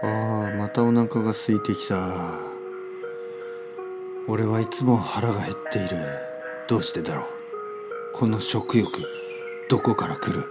[0.00, 1.96] ああまたお腹が空いてきた。
[4.28, 5.98] 俺はいつも腹が減っている。
[6.68, 7.26] どうしてだろう。
[8.14, 9.02] この食欲
[9.68, 10.46] どこから来る。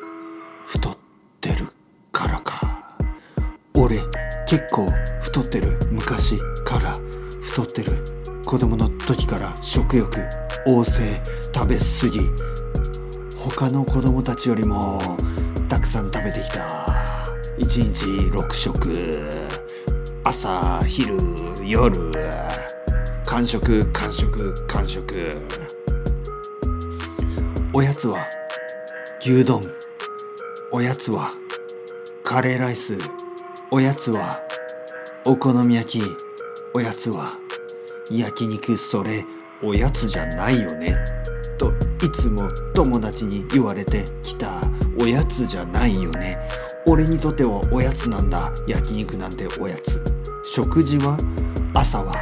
[0.65, 0.97] 太っ
[1.39, 1.68] てる
[2.12, 2.97] からか。
[3.73, 4.02] 俺
[4.47, 4.89] 結構
[5.21, 6.98] 太ってる昔から。
[7.41, 8.04] 太ってる
[8.45, 10.20] 子供の時から食欲
[10.66, 11.21] 旺盛
[11.55, 12.20] 食べ過ぎ。
[13.38, 15.00] 他の子供たちよりも
[15.70, 16.96] たくさん食べてきた。
[17.58, 18.70] 1日6食。
[20.24, 21.18] 朝昼
[21.64, 21.92] 夜。
[23.25, 25.32] 間食間食間食。
[27.74, 28.29] おやつは
[29.20, 29.64] 牛丼。
[30.71, 31.32] おやつは
[32.23, 32.95] カレーライス。
[33.72, 34.39] おやつは
[35.26, 36.03] お好み焼き。
[36.76, 37.31] おやつは
[38.12, 39.26] 焼肉それ。
[39.64, 40.95] おやつじゃないよね。
[41.58, 41.73] と
[42.06, 44.62] いつも友達に言われてきた。
[45.00, 46.38] おやつじゃないよね。
[46.89, 48.50] 俺にとってはおやつなんだ。
[48.66, 50.02] 焼肉なんておやつ。
[50.55, 51.17] 食事は
[51.73, 52.14] 朝は。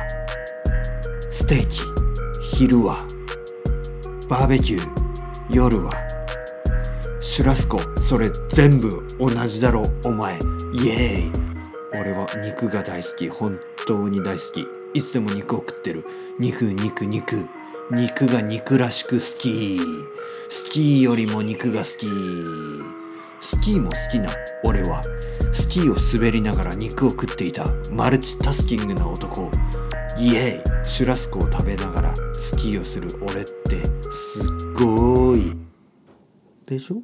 [1.29, 1.81] ステーキ。
[2.41, 3.05] 昼は。
[4.27, 4.87] バーベキュー。
[5.51, 5.91] 夜は。
[7.19, 7.79] シュラスコ。
[8.01, 10.39] それ全部同じだろお前。
[10.73, 11.31] イエーイ。
[12.01, 13.29] 俺は肉が大好き。
[13.29, 14.67] 本当に大好き。
[14.95, 16.03] いつでも肉を食ってる。
[16.39, 17.47] 肉肉肉。
[17.91, 19.79] 肉が肉らしく好き。
[20.49, 23.04] スキーよりも肉が好き。
[23.45, 24.31] スキーも好きな
[24.63, 25.03] 俺は。
[25.51, 29.51] スキーを滑りながら肉を食っていたマルチタスキングな男
[30.17, 35.55] イエイシュラスコを食べながらスキーをする俺ってすっごい。
[36.65, 37.01] でしょ？